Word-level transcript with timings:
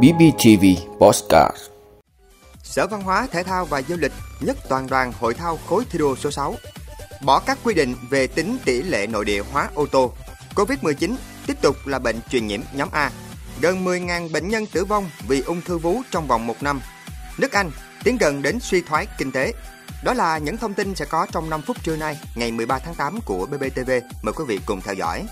BBTV 0.00 0.64
Postcard 1.00 1.56
Sở 2.62 2.86
Văn 2.86 3.02
hóa, 3.02 3.28
Thể 3.32 3.42
thao 3.42 3.64
và 3.64 3.82
Du 3.82 3.96
lịch 3.96 4.12
nhất 4.40 4.56
toàn 4.68 4.86
đoàn 4.86 5.12
hội 5.20 5.34
thao 5.34 5.58
khối 5.68 5.84
thi 5.90 5.98
đua 5.98 6.16
số 6.16 6.30
6 6.30 6.54
bỏ 7.24 7.40
các 7.46 7.58
quy 7.64 7.74
định 7.74 7.94
về 8.10 8.26
tính 8.26 8.58
tỷ 8.64 8.82
lệ 8.82 9.06
nội 9.06 9.24
địa 9.24 9.42
hóa 9.52 9.68
ô 9.74 9.86
tô. 9.86 10.12
Covid-19 10.54 11.14
tiếp 11.46 11.56
tục 11.62 11.86
là 11.86 11.98
bệnh 11.98 12.16
truyền 12.30 12.46
nhiễm 12.46 12.60
nhóm 12.74 12.88
A. 12.92 13.10
Gần 13.60 13.84
10.000 13.84 14.32
bệnh 14.32 14.48
nhân 14.48 14.66
tử 14.66 14.84
vong 14.84 15.10
vì 15.28 15.40
ung 15.40 15.60
thư 15.60 15.78
vú 15.78 16.02
trong 16.10 16.26
vòng 16.26 16.46
một 16.46 16.62
năm. 16.62 16.80
Nước 17.38 17.52
Anh 17.52 17.70
tiến 18.04 18.18
gần 18.18 18.42
đến 18.42 18.58
suy 18.60 18.82
thoái 18.82 19.06
kinh 19.18 19.32
tế. 19.32 19.52
Đó 20.04 20.14
là 20.14 20.38
những 20.38 20.56
thông 20.56 20.74
tin 20.74 20.94
sẽ 20.94 21.04
có 21.04 21.26
trong 21.32 21.50
5 21.50 21.62
phút 21.62 21.76
trưa 21.82 21.96
nay, 21.96 22.18
ngày 22.34 22.52
13 22.52 22.78
tháng 22.78 22.94
8 22.94 23.20
của 23.24 23.46
BBTV. 23.46 23.90
Mời 24.22 24.32
quý 24.32 24.44
vị 24.48 24.60
cùng 24.66 24.80
theo 24.80 24.94
dõi. 24.94 25.26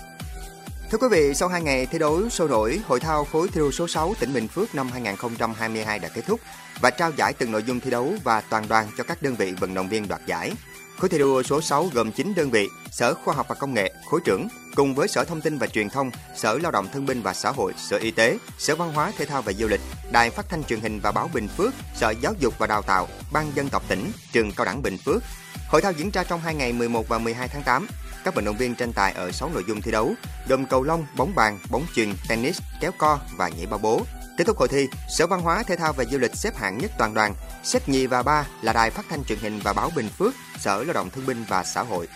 Thưa 0.91 0.97
quý 0.97 1.07
vị, 1.11 1.33
sau 1.33 1.49
2 1.49 1.61
ngày 1.61 1.85
thi 1.85 1.99
đấu 1.99 2.29
sôi 2.29 2.49
nổi, 2.49 2.79
hội 2.87 2.99
thao 2.99 3.25
khối 3.25 3.47
thi 3.47 3.59
đua 3.59 3.71
số 3.71 3.87
6 3.87 4.13
tỉnh 4.19 4.33
Bình 4.33 4.47
Phước 4.47 4.75
năm 4.75 4.89
2022 4.91 5.99
đã 5.99 6.09
kết 6.09 6.21
thúc 6.27 6.39
và 6.81 6.89
trao 6.89 7.11
giải 7.17 7.33
từng 7.33 7.51
nội 7.51 7.63
dung 7.63 7.79
thi 7.79 7.91
đấu 7.91 8.13
và 8.23 8.41
toàn 8.41 8.67
đoàn 8.67 8.87
cho 8.97 9.03
các 9.03 9.21
đơn 9.21 9.35
vị 9.35 9.53
vận 9.59 9.73
động 9.73 9.89
viên 9.89 10.07
đoạt 10.07 10.21
giải. 10.25 10.51
Khối 10.97 11.09
thi 11.09 11.17
đua 11.17 11.43
số 11.43 11.61
6 11.61 11.89
gồm 11.93 12.11
9 12.11 12.33
đơn 12.35 12.49
vị, 12.49 12.67
Sở 12.91 13.13
Khoa 13.13 13.33
học 13.33 13.45
và 13.49 13.55
Công 13.55 13.73
nghệ, 13.73 13.93
khối 14.05 14.19
trưởng, 14.25 14.47
cùng 14.75 14.95
với 14.95 15.07
Sở 15.07 15.23
Thông 15.23 15.41
tin 15.41 15.57
và 15.57 15.67
Truyền 15.67 15.89
thông, 15.89 16.11
Sở 16.35 16.57
Lao 16.57 16.71
động 16.71 16.87
Thương 16.93 17.05
binh 17.05 17.21
và 17.21 17.33
Xã 17.33 17.51
hội, 17.51 17.73
Sở 17.77 17.97
Y 17.97 18.11
tế, 18.11 18.37
Sở 18.57 18.75
Văn 18.75 18.93
hóa 18.93 19.11
Thể 19.17 19.25
thao 19.25 19.41
và 19.41 19.53
Du 19.53 19.67
lịch, 19.67 19.81
Đài 20.11 20.29
Phát 20.29 20.49
thanh 20.49 20.63
Truyền 20.63 20.79
hình 20.79 20.99
và 20.99 21.11
Báo 21.11 21.29
Bình 21.33 21.47
Phước, 21.57 21.73
Sở 21.95 22.13
Giáo 22.21 22.33
dục 22.39 22.53
và 22.57 22.67
Đào 22.67 22.81
tạo, 22.81 23.07
Ban 23.33 23.51
dân 23.55 23.69
tộc 23.69 23.83
tỉnh, 23.87 24.11
Trường 24.31 24.51
Cao 24.51 24.65
đẳng 24.65 24.81
Bình 24.81 24.97
Phước. 24.97 25.23
Hội 25.71 25.81
thao 25.81 25.91
diễn 25.91 26.11
ra 26.11 26.23
trong 26.23 26.39
2 26.39 26.55
ngày 26.55 26.73
11 26.73 27.07
và 27.07 27.17
12 27.17 27.47
tháng 27.47 27.63
8. 27.63 27.87
Các 28.23 28.35
vận 28.35 28.45
động 28.45 28.57
viên 28.57 28.75
tranh 28.75 28.93
tài 28.93 29.13
ở 29.13 29.31
6 29.31 29.49
nội 29.53 29.63
dung 29.67 29.81
thi 29.81 29.91
đấu, 29.91 30.13
gồm 30.47 30.65
cầu 30.65 30.83
lông, 30.83 31.05
bóng 31.17 31.35
bàn, 31.35 31.59
bóng 31.69 31.85
chuyền, 31.95 32.13
tennis, 32.29 32.61
kéo 32.81 32.91
co 32.97 33.19
và 33.37 33.49
nhảy 33.49 33.65
bao 33.65 33.79
bố. 33.79 34.01
Kết 34.37 34.43
thúc 34.47 34.57
hội 34.57 34.67
thi, 34.67 34.87
Sở 35.09 35.27
Văn 35.27 35.41
hóa, 35.41 35.63
Thể 35.63 35.75
thao 35.75 35.93
và 35.93 36.05
Du 36.05 36.17
lịch 36.17 36.35
xếp 36.35 36.57
hạng 36.57 36.77
nhất 36.77 36.91
toàn 36.97 37.13
đoàn, 37.13 37.33
xếp 37.63 37.89
nhì 37.89 38.07
và 38.07 38.23
ba 38.23 38.47
là 38.61 38.73
Đài 38.73 38.89
Phát 38.89 39.05
thanh 39.09 39.23
Truyền 39.23 39.39
hình 39.39 39.59
và 39.63 39.73
Báo 39.73 39.91
Bình 39.95 40.09
Phước, 40.09 40.33
Sở 40.59 40.83
Lao 40.83 40.93
động 40.93 41.09
Thương 41.09 41.25
binh 41.25 41.45
và 41.47 41.63
Xã 41.63 41.81
hội. 41.81 42.07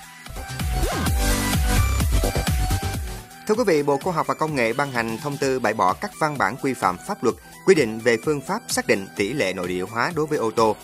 Thưa 3.47 3.55
quý 3.55 3.63
vị, 3.67 3.83
Bộ 3.83 3.97
Khoa 4.03 4.13
học 4.13 4.27
và 4.27 4.33
Công 4.33 4.55
nghệ 4.55 4.73
ban 4.73 4.91
hành 4.91 5.17
thông 5.17 5.37
tư 5.37 5.59
bãi 5.59 5.73
bỏ 5.73 5.93
các 5.93 6.11
văn 6.19 6.37
bản 6.37 6.55
quy 6.61 6.73
phạm 6.73 6.97
pháp 7.07 7.23
luật 7.23 7.35
quy 7.65 7.75
định 7.75 7.99
về 7.99 8.17
phương 8.25 8.41
pháp 8.41 8.61
xác 8.67 8.87
định 8.87 9.07
tỷ 9.15 9.33
lệ 9.33 9.53
nội 9.53 9.67
địa 9.67 9.81
hóa 9.81 10.11
đối 10.15 10.25
với 10.25 10.37
ô 10.37 10.51
tô. 10.51 10.75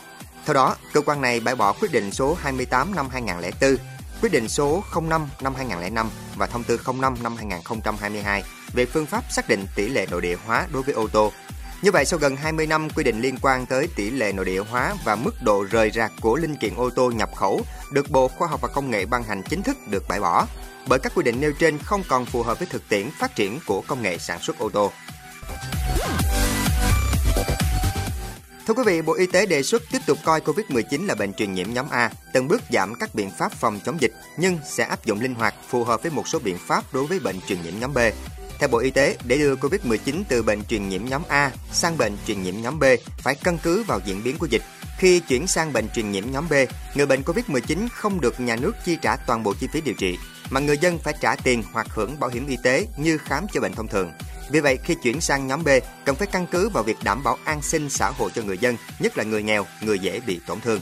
Theo 0.45 0.53
đó, 0.53 0.75
cơ 0.93 1.01
quan 1.01 1.21
này 1.21 1.39
bãi 1.39 1.55
bỏ 1.55 1.73
quyết 1.73 1.91
định 1.91 2.11
số 2.11 2.37
28 2.41 2.95
năm 2.95 3.09
2004, 3.11 3.75
quyết 4.21 4.31
định 4.31 4.47
số 4.47 4.83
05 5.01 5.27
năm 5.41 5.55
2005 5.55 6.09
và 6.35 6.47
thông 6.47 6.63
tư 6.63 6.79
05 6.85 7.15
năm 7.23 7.35
2022 7.35 8.43
về 8.73 8.85
phương 8.85 9.05
pháp 9.05 9.23
xác 9.29 9.49
định 9.49 9.65
tỷ 9.75 9.89
lệ 9.89 10.07
nội 10.11 10.21
địa 10.21 10.37
hóa 10.45 10.67
đối 10.73 10.83
với 10.83 10.93
ô 10.93 11.07
tô. 11.07 11.31
Như 11.81 11.91
vậy, 11.91 12.05
sau 12.05 12.19
gần 12.19 12.35
20 12.35 12.67
năm 12.67 12.89
quy 12.89 13.03
định 13.03 13.21
liên 13.21 13.37
quan 13.41 13.65
tới 13.65 13.87
tỷ 13.95 14.09
lệ 14.09 14.31
nội 14.31 14.45
địa 14.45 14.59
hóa 14.59 14.93
và 15.05 15.15
mức 15.15 15.31
độ 15.41 15.65
rời 15.71 15.91
rạc 15.91 16.11
của 16.21 16.35
linh 16.35 16.55
kiện 16.55 16.75
ô 16.75 16.89
tô 16.89 17.11
nhập 17.11 17.29
khẩu 17.35 17.61
được 17.91 18.09
Bộ 18.09 18.27
Khoa 18.27 18.47
học 18.47 18.61
và 18.61 18.67
Công 18.67 18.91
nghệ 18.91 19.05
ban 19.05 19.23
hành 19.23 19.41
chính 19.49 19.63
thức 19.63 19.77
được 19.87 20.03
bãi 20.09 20.19
bỏ, 20.19 20.45
bởi 20.87 20.99
các 20.99 21.11
quy 21.15 21.23
định 21.23 21.41
nêu 21.41 21.51
trên 21.59 21.77
không 21.77 22.03
còn 22.09 22.25
phù 22.25 22.43
hợp 22.43 22.59
với 22.59 22.67
thực 22.71 22.89
tiễn 22.89 23.09
phát 23.19 23.35
triển 23.35 23.59
của 23.67 23.81
công 23.87 24.01
nghệ 24.01 24.17
sản 24.17 24.39
xuất 24.39 24.59
ô 24.59 24.69
tô. 24.69 24.91
Thưa 28.67 28.73
quý 28.73 28.83
vị, 28.85 29.01
Bộ 29.01 29.13
Y 29.13 29.25
tế 29.25 29.45
đề 29.45 29.63
xuất 29.63 29.81
tiếp 29.91 29.99
tục 30.05 30.17
coi 30.23 30.39
COVID-19 30.39 31.05
là 31.05 31.15
bệnh 31.15 31.33
truyền 31.33 31.53
nhiễm 31.53 31.73
nhóm 31.73 31.85
A, 31.89 32.11
từng 32.33 32.47
bước 32.47 32.61
giảm 32.71 32.95
các 32.95 33.15
biện 33.15 33.31
pháp 33.37 33.51
phòng 33.51 33.79
chống 33.85 34.01
dịch 34.01 34.13
nhưng 34.37 34.57
sẽ 34.65 34.83
áp 34.83 35.05
dụng 35.05 35.21
linh 35.21 35.35
hoạt 35.35 35.55
phù 35.69 35.83
hợp 35.83 36.01
với 36.01 36.11
một 36.11 36.27
số 36.27 36.39
biện 36.39 36.57
pháp 36.67 36.93
đối 36.93 37.05
với 37.05 37.19
bệnh 37.19 37.35
truyền 37.47 37.61
nhiễm 37.61 37.73
nhóm 37.79 37.93
B. 37.93 37.97
Theo 38.59 38.69
Bộ 38.69 38.77
Y 38.77 38.91
tế, 38.91 39.17
để 39.25 39.37
đưa 39.37 39.55
COVID-19 39.55 40.23
từ 40.29 40.43
bệnh 40.43 40.63
truyền 40.63 40.89
nhiễm 40.89 41.05
nhóm 41.05 41.21
A 41.27 41.51
sang 41.71 41.97
bệnh 41.97 42.17
truyền 42.27 42.43
nhiễm 42.43 42.61
nhóm 42.61 42.79
B 42.79 42.83
phải 43.17 43.35
căn 43.35 43.57
cứ 43.63 43.83
vào 43.83 43.99
diễn 44.05 44.23
biến 44.23 44.37
của 44.37 44.45
dịch. 44.45 44.61
Khi 44.97 45.19
chuyển 45.19 45.47
sang 45.47 45.73
bệnh 45.73 45.89
truyền 45.89 46.11
nhiễm 46.11 46.23
nhóm 46.31 46.49
B, 46.49 46.53
người 46.95 47.05
bệnh 47.05 47.21
COVID-19 47.21 47.87
không 47.93 48.21
được 48.21 48.39
nhà 48.39 48.55
nước 48.55 48.71
chi 48.85 48.97
trả 49.01 49.15
toàn 49.15 49.43
bộ 49.43 49.53
chi 49.59 49.67
phí 49.73 49.81
điều 49.81 49.95
trị, 49.95 50.17
mà 50.49 50.59
người 50.59 50.77
dân 50.77 50.99
phải 50.99 51.13
trả 51.21 51.35
tiền 51.35 51.63
hoặc 51.73 51.87
hưởng 51.89 52.19
bảo 52.19 52.29
hiểm 52.29 52.47
y 52.47 52.57
tế 52.63 52.87
như 52.97 53.17
khám 53.17 53.47
chữa 53.53 53.59
bệnh 53.59 53.73
thông 53.73 53.87
thường. 53.87 54.11
Vì 54.51 54.59
vậy, 54.59 54.79
khi 54.83 54.95
chuyển 54.95 55.21
sang 55.21 55.47
nhóm 55.47 55.63
B, 55.63 55.67
cần 56.05 56.15
phải 56.15 56.27
căn 56.27 56.47
cứ 56.51 56.69
vào 56.69 56.83
việc 56.83 56.97
đảm 57.03 57.23
bảo 57.23 57.37
an 57.43 57.61
sinh 57.61 57.89
xã 57.89 58.09
hội 58.09 58.31
cho 58.35 58.41
người 58.41 58.57
dân, 58.57 58.77
nhất 58.99 59.17
là 59.17 59.23
người 59.23 59.43
nghèo, 59.43 59.65
người 59.81 59.99
dễ 59.99 60.19
bị 60.19 60.39
tổn 60.47 60.61
thương. 60.61 60.79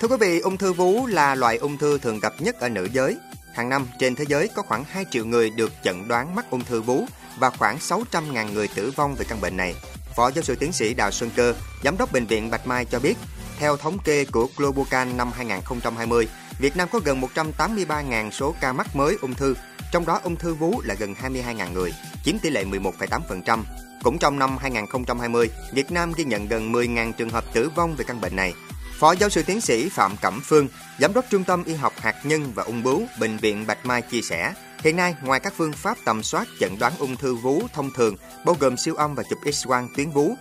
Thưa 0.00 0.08
quý 0.08 0.16
vị, 0.20 0.38
ung 0.38 0.56
thư 0.56 0.72
vú 0.72 1.06
là 1.06 1.34
loại 1.34 1.56
ung 1.56 1.78
thư 1.78 1.98
thường 1.98 2.20
gặp 2.20 2.32
nhất 2.38 2.60
ở 2.60 2.68
nữ 2.68 2.88
giới. 2.92 3.16
Hàng 3.54 3.68
năm, 3.68 3.86
trên 3.98 4.14
thế 4.14 4.24
giới 4.28 4.48
có 4.54 4.62
khoảng 4.62 4.84
2 4.84 5.04
triệu 5.10 5.24
người 5.24 5.50
được 5.50 5.72
chẩn 5.84 6.08
đoán 6.08 6.34
mắc 6.34 6.50
ung 6.50 6.64
thư 6.64 6.80
vú 6.80 7.04
và 7.38 7.50
khoảng 7.50 7.78
600.000 7.78 8.52
người 8.52 8.68
tử 8.68 8.92
vong 8.96 9.14
về 9.14 9.24
căn 9.28 9.40
bệnh 9.40 9.56
này. 9.56 9.74
Phó 10.16 10.30
giáo 10.30 10.42
sư 10.42 10.56
tiến 10.60 10.72
sĩ 10.72 10.94
Đào 10.94 11.10
Xuân 11.10 11.30
Cơ, 11.36 11.54
giám 11.84 11.96
đốc 11.98 12.12
bệnh 12.12 12.26
viện 12.26 12.50
Bạch 12.50 12.66
Mai 12.66 12.84
cho 12.84 13.00
biết, 13.00 13.14
theo 13.58 13.76
thống 13.76 13.98
kê 14.04 14.24
của 14.24 14.48
Globocan 14.56 15.16
năm 15.16 15.30
2020, 15.36 16.28
Việt 16.58 16.76
Nam 16.76 16.88
có 16.92 17.00
gần 17.04 17.20
183.000 17.20 18.30
số 18.30 18.54
ca 18.60 18.72
mắc 18.72 18.96
mới 18.96 19.16
ung 19.22 19.34
thư, 19.34 19.54
trong 19.94 20.06
đó 20.06 20.20
ung 20.22 20.36
thư 20.36 20.54
vú 20.54 20.80
là 20.84 20.94
gần 20.94 21.14
22.000 21.22 21.72
người, 21.72 21.94
chiếm 22.24 22.38
tỷ 22.38 22.50
lệ 22.50 22.64
11,8%. 22.64 23.62
Cũng 24.02 24.18
trong 24.18 24.38
năm 24.38 24.56
2020, 24.58 25.50
Việt 25.72 25.92
Nam 25.92 26.12
ghi 26.16 26.24
nhận 26.24 26.48
gần 26.48 26.72
10.000 26.72 27.12
trường 27.12 27.30
hợp 27.30 27.44
tử 27.52 27.70
vong 27.76 27.96
về 27.96 28.04
căn 28.08 28.20
bệnh 28.20 28.36
này. 28.36 28.54
Phó 28.98 29.12
giáo 29.12 29.28
sư 29.28 29.42
tiến 29.46 29.60
sĩ 29.60 29.88
Phạm 29.88 30.16
Cẩm 30.16 30.40
Phương, 30.44 30.68
Giám 31.00 31.14
đốc 31.14 31.24
Trung 31.30 31.44
tâm 31.44 31.64
Y 31.64 31.74
học 31.74 31.92
hạt 32.00 32.16
nhân 32.24 32.52
và 32.54 32.62
ung 32.62 32.82
bướu 32.82 33.02
Bệnh 33.20 33.36
viện 33.36 33.66
Bạch 33.66 33.86
Mai 33.86 34.02
chia 34.02 34.20
sẻ, 34.22 34.54
hiện 34.82 34.96
nay 34.96 35.14
ngoài 35.22 35.40
các 35.40 35.52
phương 35.56 35.72
pháp 35.72 35.98
tầm 36.04 36.22
soát 36.22 36.48
chẩn 36.60 36.78
đoán 36.78 36.92
ung 36.98 37.16
thư 37.16 37.34
vú 37.34 37.62
thông 37.72 37.90
thường 37.90 38.16
bao 38.44 38.56
gồm 38.60 38.76
siêu 38.76 38.94
âm 38.94 39.14
và 39.14 39.22
chụp 39.22 39.38
X-quang 39.44 39.88
tuyến 39.96 40.10
vú, 40.10 40.36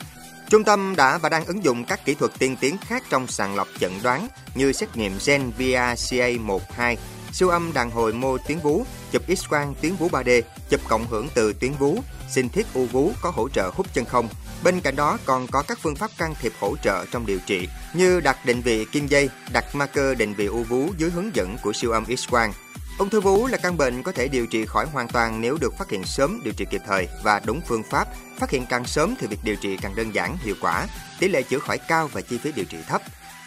Trung 0.49 0.63
tâm 0.63 0.95
đã 0.95 1.17
và 1.17 1.29
đang 1.29 1.45
ứng 1.45 1.63
dụng 1.63 1.83
các 1.83 2.05
kỹ 2.05 2.13
thuật 2.13 2.31
tiên 2.39 2.55
tiến 2.59 2.77
khác 2.77 3.03
trong 3.09 3.27
sàng 3.27 3.55
lọc 3.55 3.67
chẩn 3.79 3.91
đoán 4.03 4.27
như 4.55 4.71
xét 4.71 4.97
nghiệm 4.97 5.11
gen 5.25 5.51
VRCA12 5.57 6.95
siêu 7.33 7.49
âm 7.49 7.73
đàn 7.73 7.91
hồi 7.91 8.13
mô 8.13 8.37
tuyến 8.37 8.59
vú, 8.59 8.85
chụp 9.11 9.21
X-quang 9.27 9.73
tuyến 9.81 9.95
vú 9.95 10.09
3D, 10.09 10.41
chụp 10.69 10.81
cộng 10.87 11.07
hưởng 11.07 11.27
từ 11.33 11.53
tuyến 11.53 11.71
vú, 11.71 11.99
sinh 12.29 12.49
thiết 12.49 12.65
u 12.73 12.85
vú 12.85 13.11
có 13.21 13.31
hỗ 13.35 13.49
trợ 13.49 13.71
hút 13.73 13.87
chân 13.93 14.05
không. 14.05 14.29
Bên 14.63 14.81
cạnh 14.81 14.95
đó 14.95 15.17
còn 15.25 15.47
có 15.47 15.63
các 15.67 15.79
phương 15.81 15.95
pháp 15.95 16.11
can 16.17 16.33
thiệp 16.41 16.53
hỗ 16.59 16.75
trợ 16.83 17.05
trong 17.11 17.25
điều 17.25 17.39
trị 17.45 17.67
như 17.93 18.19
đặt 18.19 18.45
định 18.45 18.61
vị 18.61 18.85
kim 18.91 19.07
dây, 19.07 19.29
đặt 19.53 19.75
marker 19.75 20.17
định 20.17 20.33
vị 20.33 20.45
u 20.45 20.63
vú 20.63 20.89
dưới 20.97 21.09
hướng 21.09 21.35
dẫn 21.35 21.57
của 21.63 21.73
siêu 21.73 21.91
âm 21.91 22.03
X-quang. 22.03 22.51
Ung 22.97 23.09
thư 23.09 23.21
vú 23.21 23.47
là 23.47 23.57
căn 23.57 23.77
bệnh 23.77 24.03
có 24.03 24.11
thể 24.11 24.27
điều 24.27 24.47
trị 24.47 24.65
khỏi 24.65 24.85
hoàn 24.85 25.07
toàn 25.07 25.41
nếu 25.41 25.57
được 25.61 25.77
phát 25.77 25.89
hiện 25.89 26.03
sớm, 26.03 26.41
điều 26.43 26.53
trị 26.53 26.65
kịp 26.69 26.81
thời 26.87 27.07
và 27.23 27.41
đúng 27.45 27.61
phương 27.67 27.83
pháp. 27.89 28.07
Phát 28.39 28.49
hiện 28.49 28.65
càng 28.69 28.85
sớm 28.85 29.15
thì 29.19 29.27
việc 29.27 29.39
điều 29.43 29.55
trị 29.55 29.77
càng 29.81 29.95
đơn 29.95 30.15
giản, 30.15 30.37
hiệu 30.37 30.55
quả, 30.61 30.87
tỷ 31.19 31.27
lệ 31.27 31.43
chữa 31.43 31.59
khỏi 31.59 31.77
cao 31.77 32.09
và 32.13 32.21
chi 32.21 32.37
phí 32.37 32.51
điều 32.51 32.65
trị 32.65 32.77
thấp. 32.87 33.01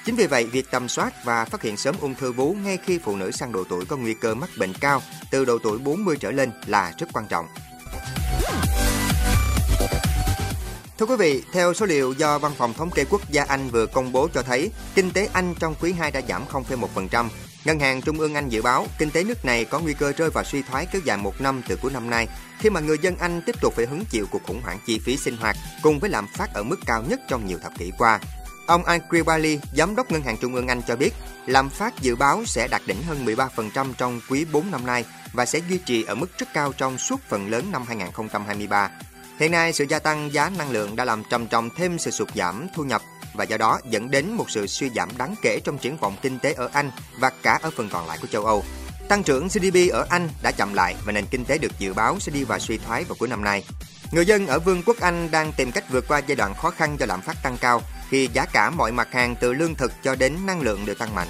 Chính 0.06 0.16
vì 0.16 0.26
vậy, 0.26 0.44
việc 0.44 0.70
tầm 0.70 0.88
soát 0.88 1.24
và 1.24 1.44
phát 1.44 1.62
hiện 1.62 1.76
sớm 1.76 1.94
ung 2.00 2.14
thư 2.14 2.32
vú 2.32 2.54
ngay 2.54 2.78
khi 2.84 2.98
phụ 2.98 3.16
nữ 3.16 3.30
sang 3.30 3.52
độ 3.52 3.64
tuổi 3.68 3.84
có 3.84 3.96
nguy 3.96 4.14
cơ 4.14 4.34
mắc 4.34 4.50
bệnh 4.58 4.72
cao 4.80 5.02
từ 5.30 5.44
độ 5.44 5.58
tuổi 5.62 5.78
40 5.78 6.16
trở 6.20 6.30
lên 6.30 6.50
là 6.66 6.92
rất 6.98 7.06
quan 7.12 7.26
trọng. 7.28 7.46
Thưa 10.98 11.06
quý 11.06 11.16
vị, 11.16 11.42
theo 11.52 11.74
số 11.74 11.86
liệu 11.86 12.12
do 12.12 12.38
Văn 12.38 12.52
phòng 12.58 12.74
Thống 12.74 12.90
kê 12.90 13.04
Quốc 13.10 13.30
gia 13.30 13.44
Anh 13.44 13.68
vừa 13.70 13.86
công 13.86 14.12
bố 14.12 14.28
cho 14.34 14.42
thấy, 14.42 14.70
kinh 14.94 15.10
tế 15.10 15.28
Anh 15.32 15.54
trong 15.58 15.74
quý 15.80 15.92
2 15.92 16.10
đã 16.10 16.20
giảm 16.28 16.44
0,1%. 16.52 17.28
Ngân 17.64 17.80
hàng 17.80 18.02
Trung 18.02 18.18
ương 18.18 18.34
Anh 18.34 18.48
dự 18.48 18.62
báo 18.62 18.86
kinh 18.98 19.10
tế 19.10 19.24
nước 19.24 19.44
này 19.44 19.64
có 19.64 19.80
nguy 19.80 19.94
cơ 19.94 20.12
rơi 20.16 20.30
vào 20.30 20.44
suy 20.44 20.62
thoái 20.62 20.86
kéo 20.86 21.02
dài 21.04 21.16
một 21.16 21.40
năm 21.40 21.62
từ 21.68 21.76
cuối 21.82 21.92
năm 21.92 22.10
nay, 22.10 22.28
khi 22.58 22.70
mà 22.70 22.80
người 22.80 22.98
dân 23.02 23.16
Anh 23.18 23.42
tiếp 23.46 23.54
tục 23.60 23.74
phải 23.76 23.86
hứng 23.86 24.04
chịu 24.10 24.26
cuộc 24.30 24.42
khủng 24.46 24.60
hoảng 24.62 24.78
chi 24.86 24.98
phí 24.98 25.16
sinh 25.16 25.36
hoạt 25.36 25.56
cùng 25.82 25.98
với 25.98 26.10
lạm 26.10 26.26
phát 26.34 26.54
ở 26.54 26.62
mức 26.62 26.76
cao 26.86 27.02
nhất 27.08 27.20
trong 27.28 27.46
nhiều 27.46 27.58
thập 27.62 27.78
kỷ 27.78 27.92
qua. 27.98 28.20
Ông 28.66 28.82
Andrew 28.82 29.24
Bailey, 29.24 29.58
giám 29.72 29.96
đốc 29.96 30.10
Ngân 30.10 30.22
hàng 30.22 30.36
Trung 30.36 30.54
ương 30.54 30.68
Anh 30.68 30.82
cho 30.82 30.96
biết, 30.96 31.14
lạm 31.46 31.68
phát 31.68 32.00
dự 32.00 32.16
báo 32.16 32.44
sẽ 32.46 32.68
đạt 32.68 32.82
đỉnh 32.86 33.02
hơn 33.02 33.24
13% 33.24 33.92
trong 33.98 34.20
quý 34.30 34.44
4 34.52 34.70
năm 34.70 34.86
nay 34.86 35.04
và 35.32 35.46
sẽ 35.46 35.60
duy 35.68 35.78
trì 35.78 36.04
ở 36.04 36.14
mức 36.14 36.38
rất 36.38 36.48
cao 36.54 36.72
trong 36.72 36.98
suốt 36.98 37.20
phần 37.28 37.50
lớn 37.50 37.72
năm 37.72 37.84
2023. 37.86 38.90
Hiện 39.38 39.52
nay, 39.52 39.72
sự 39.72 39.84
gia 39.88 39.98
tăng 39.98 40.32
giá 40.32 40.50
năng 40.58 40.70
lượng 40.70 40.96
đã 40.96 41.04
làm 41.04 41.22
trầm 41.30 41.46
trọng 41.46 41.70
thêm 41.76 41.98
sự 41.98 42.10
sụt 42.10 42.28
giảm 42.34 42.66
thu 42.74 42.84
nhập 42.84 43.02
và 43.34 43.44
do 43.44 43.56
đó 43.56 43.80
dẫn 43.90 44.10
đến 44.10 44.32
một 44.32 44.50
sự 44.50 44.66
suy 44.66 44.90
giảm 44.90 45.08
đáng 45.18 45.34
kể 45.42 45.60
trong 45.64 45.78
triển 45.78 45.96
vọng 45.96 46.16
kinh 46.22 46.38
tế 46.38 46.52
ở 46.52 46.68
Anh 46.72 46.90
và 47.20 47.30
cả 47.42 47.58
ở 47.62 47.70
phần 47.76 47.88
còn 47.92 48.06
lại 48.06 48.18
của 48.20 48.26
châu 48.26 48.44
Âu. 48.44 48.64
Tăng 49.08 49.22
trưởng 49.22 49.48
GDP 49.48 49.92
ở 49.92 50.06
Anh 50.10 50.28
đã 50.42 50.50
chậm 50.50 50.74
lại 50.74 50.94
và 51.04 51.12
nền 51.12 51.26
kinh 51.26 51.44
tế 51.44 51.58
được 51.58 51.78
dự 51.78 51.92
báo 51.92 52.20
sẽ 52.20 52.32
đi 52.32 52.44
vào 52.44 52.58
suy 52.58 52.78
thoái 52.78 53.04
vào 53.04 53.16
cuối 53.18 53.28
năm 53.28 53.44
nay. 53.44 53.64
Người 54.12 54.26
dân 54.26 54.46
ở 54.46 54.58
Vương 54.58 54.82
quốc 54.86 54.96
Anh 55.00 55.30
đang 55.30 55.52
tìm 55.52 55.72
cách 55.72 55.84
vượt 55.90 56.04
qua 56.08 56.18
giai 56.26 56.36
đoạn 56.36 56.54
khó 56.54 56.70
khăn 56.70 56.96
do 57.00 57.06
lạm 57.06 57.20
phát 57.20 57.36
tăng 57.42 57.56
cao 57.60 57.82
khi 58.08 58.28
giá 58.32 58.46
cả 58.52 58.70
mọi 58.70 58.92
mặt 58.92 59.08
hàng 59.12 59.36
từ 59.40 59.52
lương 59.52 59.74
thực 59.74 59.92
cho 60.02 60.14
đến 60.14 60.32
năng 60.46 60.60
lượng 60.60 60.86
đều 60.86 60.94
tăng 60.94 61.14
mạnh. 61.14 61.28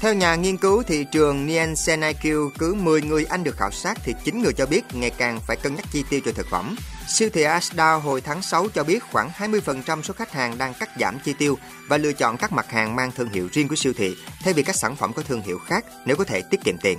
Theo 0.00 0.14
nhà 0.14 0.34
nghiên 0.34 0.56
cứu 0.56 0.82
thị 0.82 1.04
trường 1.04 1.46
Nielsen 1.46 2.00
IQ, 2.00 2.50
cứ 2.58 2.74
10 2.74 3.02
người 3.02 3.24
Anh 3.24 3.44
được 3.44 3.56
khảo 3.56 3.70
sát 3.70 3.98
thì 4.04 4.14
9 4.24 4.42
người 4.42 4.52
cho 4.52 4.66
biết 4.66 4.84
ngày 4.92 5.10
càng 5.10 5.40
phải 5.46 5.56
cân 5.56 5.74
nhắc 5.74 5.84
chi 5.92 6.04
tiêu 6.10 6.20
cho 6.24 6.32
thực 6.32 6.46
phẩm. 6.50 6.76
Siêu 7.08 7.30
thị 7.32 7.42
Asda 7.42 7.94
hồi 7.94 8.20
tháng 8.20 8.42
6 8.42 8.68
cho 8.74 8.84
biết 8.84 9.02
khoảng 9.12 9.30
20% 9.30 10.02
số 10.02 10.14
khách 10.14 10.32
hàng 10.32 10.58
đang 10.58 10.74
cắt 10.74 10.88
giảm 11.00 11.18
chi 11.24 11.34
tiêu 11.38 11.58
và 11.88 11.98
lựa 11.98 12.12
chọn 12.12 12.36
các 12.36 12.52
mặt 12.52 12.70
hàng 12.70 12.96
mang 12.96 13.12
thương 13.12 13.28
hiệu 13.28 13.48
riêng 13.52 13.68
của 13.68 13.76
siêu 13.76 13.92
thị 13.96 14.16
thay 14.44 14.54
vì 14.54 14.62
các 14.62 14.76
sản 14.76 14.96
phẩm 14.96 15.12
có 15.12 15.22
thương 15.22 15.42
hiệu 15.42 15.58
khác 15.58 15.84
nếu 16.04 16.16
có 16.16 16.24
thể 16.24 16.42
tiết 16.42 16.60
kiệm 16.64 16.78
tiền. 16.82 16.98